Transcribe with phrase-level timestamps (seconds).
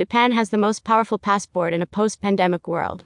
[0.00, 3.04] Japan has the most powerful passport in a post pandemic world.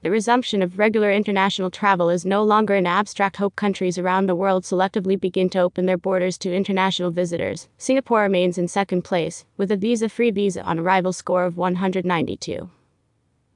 [0.00, 3.54] The resumption of regular international travel is no longer an abstract hope.
[3.56, 7.68] Countries around the world selectively begin to open their borders to international visitors.
[7.76, 12.70] Singapore remains in second place, with a visa free visa on arrival score of 192.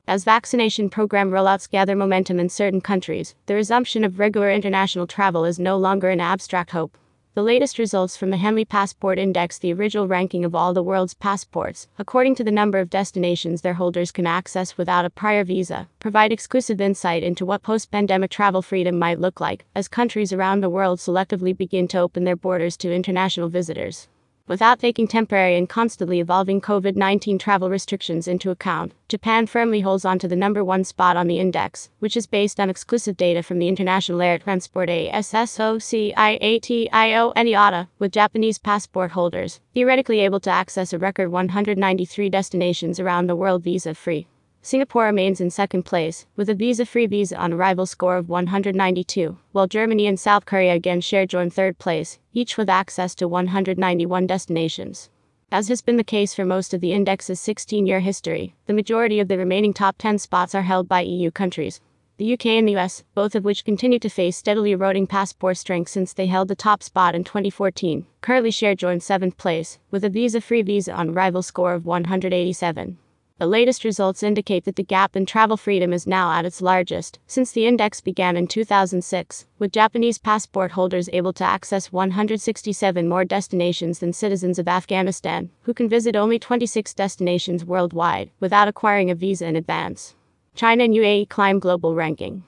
[0.07, 5.46] As vaccination program rollouts gather momentum in certain countries, the resumption of regular international travel
[5.46, 6.98] is no longer an abstract hope.
[7.34, 11.14] The latest results from the Henley Passport Index, the original ranking of all the world's
[11.14, 15.88] passports, according to the number of destinations their holders can access without a prior visa,
[15.98, 20.60] provide exclusive insight into what post pandemic travel freedom might look like as countries around
[20.60, 24.09] the world selectively begin to open their borders to international visitors.
[24.48, 30.05] Without taking temporary and constantly evolving COVID 19 travel restrictions into account, Japan firmly holds
[30.05, 33.45] on to the number one spot on the index, which is based on exclusive data
[33.45, 40.93] from the International Air Transport Association IATA, with Japanese passport holders theoretically able to access
[40.93, 44.27] a record 193 destinations around the world visa free.
[44.65, 49.37] Singapore remains in second place, with a visa free visa on arrival score of 192,
[49.51, 54.24] while Germany and South Korea again share joint third place, each with access to 191
[54.24, 55.10] destinations.
[55.51, 59.19] As has been the case for most of the index's 16 year history, the majority
[59.19, 61.80] of the remaining top 10 spots are held by EU countries.
[62.19, 65.91] The UK and the US, both of which continue to face steadily eroding passport strength
[65.91, 70.09] since they held the top spot in 2014, currently share joint seventh place, with a
[70.09, 72.97] visa free visa on arrival score of 187.
[73.38, 77.19] The latest results indicate that the gap in travel freedom is now at its largest
[77.27, 83.25] since the index began in 2006, with Japanese passport holders able to access 167 more
[83.25, 89.15] destinations than citizens of Afghanistan, who can visit only 26 destinations worldwide without acquiring a
[89.15, 90.15] visa in advance.
[90.55, 92.44] China and UAE climb global ranking.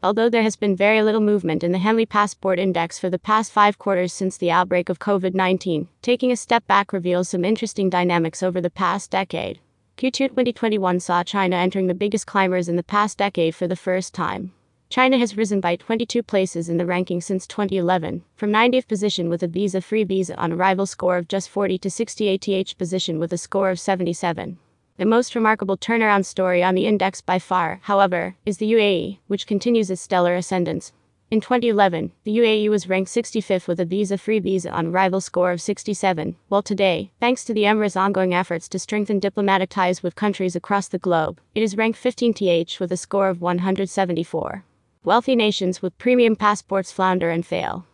[0.00, 3.50] Although there has been very little movement in the Henley Passport Index for the past
[3.50, 7.90] five quarters since the outbreak of COVID 19, taking a step back reveals some interesting
[7.90, 9.58] dynamics over the past decade.
[9.98, 14.14] Q2 2021 saw China entering the biggest climbers in the past decade for the first
[14.14, 14.52] time.
[14.88, 19.42] China has risen by 22 places in the ranking since 2011, from 90th position with
[19.42, 23.36] a visa free visa on arrival score of just 40 to 68th position with a
[23.36, 24.58] score of 77.
[24.98, 29.48] The most remarkable turnaround story on the index by far, however, is the UAE, which
[29.48, 30.92] continues its stellar ascendance.
[31.30, 35.52] In 2011, the UAE was ranked 65th with a visa free visa on arrival score
[35.52, 40.14] of 67, while today, thanks to the Emirates' ongoing efforts to strengthen diplomatic ties with
[40.14, 44.64] countries across the globe, it is ranked 15th with a score of 174.
[45.04, 47.84] Wealthy nations with premium passports flounder and fail.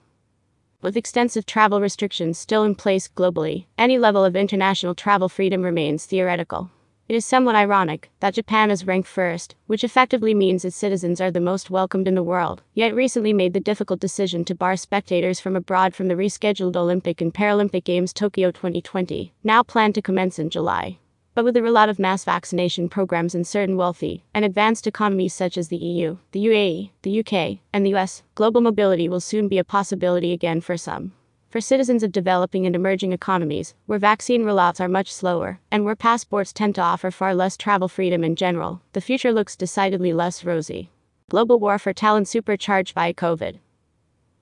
[0.80, 6.06] With extensive travel restrictions still in place globally, any level of international travel freedom remains
[6.06, 6.70] theoretical.
[7.06, 11.30] It is somewhat ironic that Japan is ranked first, which effectively means its citizens are
[11.30, 15.38] the most welcomed in the world, yet recently made the difficult decision to bar spectators
[15.38, 20.38] from abroad from the rescheduled Olympic and Paralympic Games Tokyo 2020, now planned to commence
[20.38, 20.98] in July.
[21.34, 25.58] But with the rollout of mass vaccination programs in certain wealthy and advanced economies such
[25.58, 29.58] as the EU, the UAE, the UK, and the US, global mobility will soon be
[29.58, 31.12] a possibility again for some
[31.54, 35.94] for citizens of developing and emerging economies, where vaccine rollouts are much slower, and where
[35.94, 40.44] passports tend to offer far less travel freedom in general, the future looks decidedly less
[40.44, 40.90] rosy.
[41.30, 43.60] Global war for talent supercharged by COVID.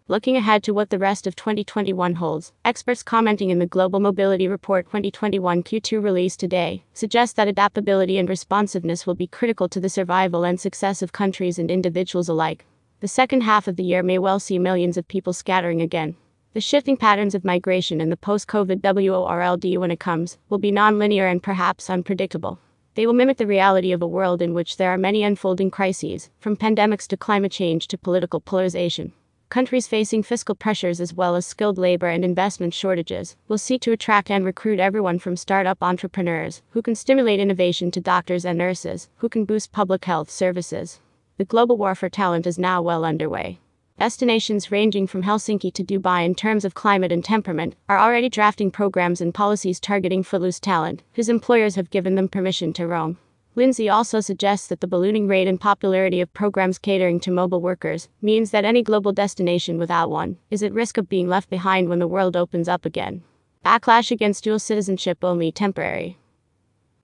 [0.08, 4.48] Looking ahead to what the rest of 2021 holds, experts commenting in the Global Mobility
[4.48, 9.90] Report 2021 Q2 release today suggest that adaptability and responsiveness will be critical to the
[9.90, 12.64] survival and success of countries and individuals alike.
[13.00, 16.16] The second half of the year may well see millions of people scattering again,
[16.54, 20.70] the shifting patterns of migration in the post COVID world when it comes will be
[20.70, 22.58] nonlinear and perhaps unpredictable.
[22.94, 26.28] They will mimic the reality of a world in which there are many unfolding crises,
[26.40, 29.14] from pandemics to climate change to political polarization.
[29.48, 33.92] Countries facing fiscal pressures as well as skilled labor and investment shortages will seek to
[33.92, 39.08] attract and recruit everyone from startup entrepreneurs who can stimulate innovation to doctors and nurses
[39.16, 41.00] who can boost public health services.
[41.38, 43.58] The global war for talent is now well underway.
[43.98, 48.70] Destinations ranging from Helsinki to Dubai in terms of climate and temperament are already drafting
[48.70, 53.18] programs and policies targeting footloose talent, whose employers have given them permission to roam.
[53.54, 58.08] Lindsay also suggests that the ballooning rate and popularity of programs catering to mobile workers
[58.22, 61.98] means that any global destination without one is at risk of being left behind when
[61.98, 63.22] the world opens up again.
[63.64, 66.16] Backlash against dual citizenship only temporary.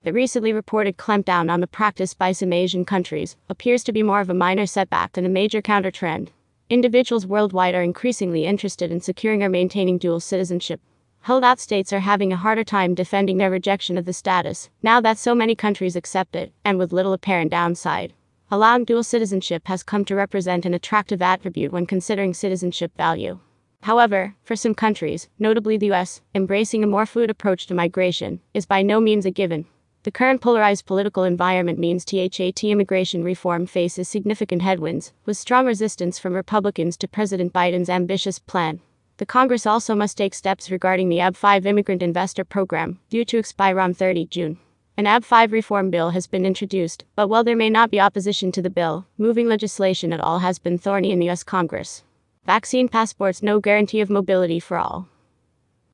[0.03, 4.21] The recently reported clampdown on the practice by some Asian countries appears to be more
[4.21, 6.31] of a minor setback than a major counter trend.
[6.69, 10.79] Individuals worldwide are increasingly interested in securing or maintaining dual citizenship.
[11.21, 15.17] Holdout states are having a harder time defending their rejection of the status, now that
[15.17, 18.13] so many countries accept it, and with little apparent downside.
[18.51, 23.39] Allowing dual citizenship has come to represent an attractive attribute when considering citizenship value.
[23.81, 28.67] However, for some countries, notably the US, embracing a more fluid approach to migration is
[28.67, 29.65] by no means a given.
[30.09, 36.17] The current polarized political environment means THAT immigration reform faces significant headwinds, with strong resistance
[36.17, 38.79] from Republicans to President Biden's ambitious plan.
[39.17, 43.79] The Congress also must take steps regarding the EB-5 immigrant investor program, due to expire
[43.79, 44.57] on 30 June.
[44.97, 48.63] An EB-5 reform bill has been introduced, but while there may not be opposition to
[48.63, 52.03] the bill, moving legislation at all has been thorny in the US Congress.
[52.47, 55.07] Vaccine passports no guarantee of mobility for all.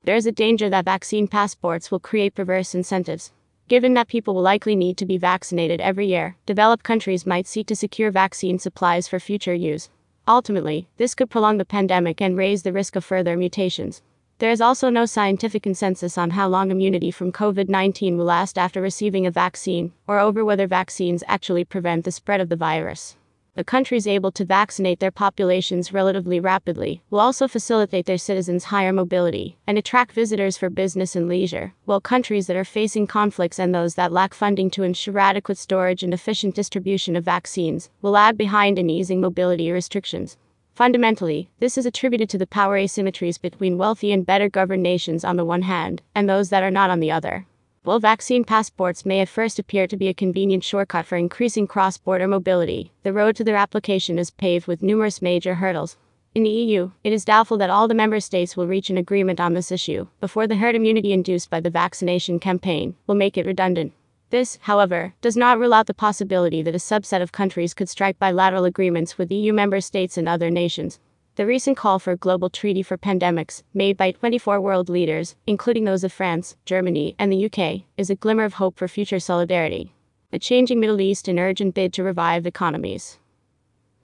[0.06, 3.33] There is a danger that vaccine passports will create perverse incentives.
[3.67, 7.65] Given that people will likely need to be vaccinated every year, developed countries might seek
[7.67, 9.89] to secure vaccine supplies for future use.
[10.27, 14.03] Ultimately, this could prolong the pandemic and raise the risk of further mutations.
[14.38, 18.59] There is also no scientific consensus on how long immunity from COVID 19 will last
[18.59, 23.15] after receiving a vaccine, or over whether vaccines actually prevent the spread of the virus
[23.56, 28.92] the countries able to vaccinate their populations relatively rapidly will also facilitate their citizens' higher
[28.92, 33.74] mobility and attract visitors for business and leisure, while countries that are facing conflicts and
[33.74, 38.38] those that lack funding to ensure adequate storage and efficient distribution of vaccines will lag
[38.38, 40.38] behind in easing mobility restrictions.
[40.74, 45.38] Fundamentally, this is attributed to the power asymmetries between wealthy and better governed nations on
[45.38, 47.46] the one hand, and those that are not on the other.
[47.86, 52.00] While vaccine passports may at first appear to be a convenient shortcut for increasing cross
[52.00, 55.96] border mobility, the road to their application is paved with numerous major hurdles.
[56.34, 59.40] In the EU, it is doubtful that all the member states will reach an agreement
[59.40, 63.46] on this issue before the herd immunity induced by the vaccination campaign will make it
[63.46, 63.94] redundant.
[64.32, 68.18] This, however, does not rule out the possibility that a subset of countries could strike
[68.18, 71.00] bilateral agreements with EU member states and other nations.
[71.36, 75.84] The recent call for a global treaty for pandemics, made by 24 world leaders, including
[75.84, 79.92] those of France, Germany, and the UK, is a glimmer of hope for future solidarity.
[80.32, 83.20] A changing Middle East and urgent bid to revive economies.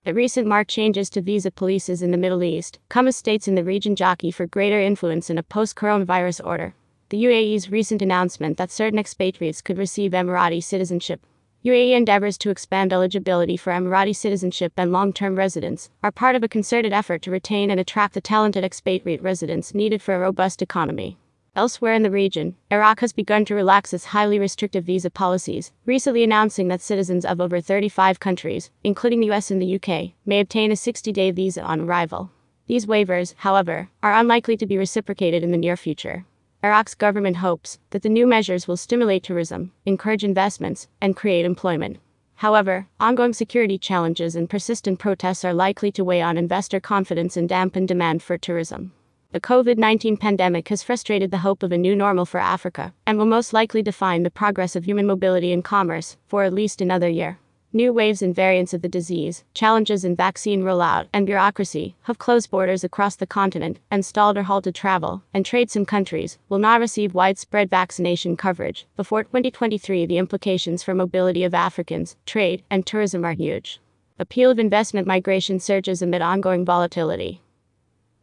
[0.03, 3.55] The recent marked changes to visa policies in the Middle East come as states in
[3.55, 6.73] the region jockey for greater influence in a post coronavirus order.
[7.11, 11.25] The UAE's recent announcement that certain expatriates could receive Emirati citizenship
[11.63, 16.41] UAE endeavors to expand eligibility for Emirati citizenship and long term residence are part of
[16.41, 20.63] a concerted effort to retain and attract the talented expatriate residents needed for a robust
[20.63, 21.19] economy.
[21.55, 26.23] Elsewhere in the region, Iraq has begun to relax its highly restrictive visa policies, recently
[26.23, 30.71] announcing that citizens of over 35 countries, including the US and the UK, may obtain
[30.71, 32.31] a 60 day visa on arrival.
[32.65, 36.25] These waivers, however, are unlikely to be reciprocated in the near future.
[36.63, 41.97] Iraq's government hopes that the new measures will stimulate tourism, encourage investments, and create employment.
[42.35, 47.49] However, ongoing security challenges and persistent protests are likely to weigh on investor confidence and
[47.49, 48.93] dampen demand for tourism.
[49.31, 53.17] The COVID 19 pandemic has frustrated the hope of a new normal for Africa and
[53.17, 57.09] will most likely define the progress of human mobility and commerce for at least another
[57.09, 57.39] year.
[57.73, 62.51] New waves and variants of the disease, challenges in vaccine rollout, and bureaucracy have closed
[62.51, 66.81] borders across the continent and stalled or halted travel, and trade some countries will not
[66.81, 68.87] receive widespread vaccination coverage.
[68.97, 73.79] Before 2023, the implications for mobility of Africans, trade, and tourism are huge.
[74.19, 77.39] Appeal of investment migration surges amid ongoing volatility.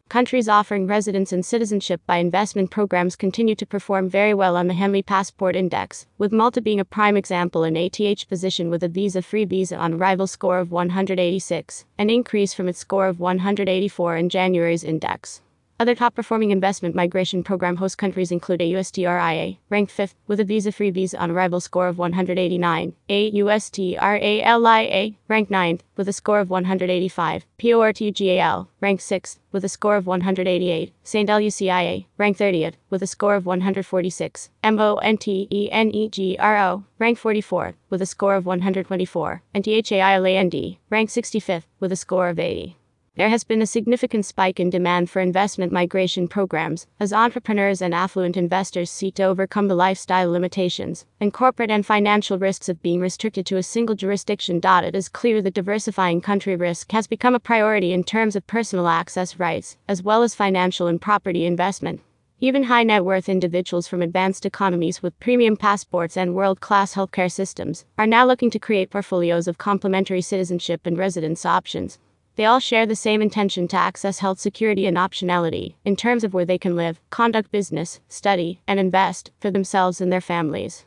[0.09, 4.73] Countries offering residence and citizenship by investment programs continue to perform very well on the
[4.73, 9.21] Henley Passport Index, with Malta being a prime example in ATH position with a visa
[9.21, 14.31] free visa on arrival score of 186, an increase from its score of 184 in
[14.31, 15.43] January's index.
[15.81, 20.73] Other top performing investment migration program host countries include AUSTRIA, ranked 5th, with a visa
[20.73, 27.47] free visa on arrival score of 189, AUSTRALIA, ranked 9th, with a score of 185,
[27.59, 31.29] PORTUGAL, ranked 6th, with a score of 188, St.
[31.29, 38.47] Lucia, ranked 30th, with a score of 146, MONTENEGRO, ranked 44th, with a score of
[38.47, 42.75] 124, and THAILAND, ranked 65th, with a score of 80
[43.19, 47.93] there has been a significant spike in demand for investment migration programs as entrepreneurs and
[47.93, 53.01] affluent investors seek to overcome the lifestyle limitations and corporate and financial risks of being
[53.01, 54.61] restricted to a single jurisdiction.
[54.63, 58.87] It is clear that diversifying country risk has become a priority in terms of personal
[58.87, 62.01] access rights, as well as financial and property investment.
[62.39, 67.33] Even high net worth individuals from advanced economies with premium passports and world class healthcare
[67.33, 71.99] systems are now looking to create portfolios of complementary citizenship and residence options.
[72.39, 76.33] They all share the same intention to access health security and optionality in terms of
[76.33, 80.87] where they can live, conduct business, study, and invest for themselves and their families.